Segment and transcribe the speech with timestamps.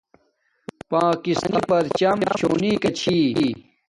[0.91, 3.19] پاکستانی پرچم شونیکا چھی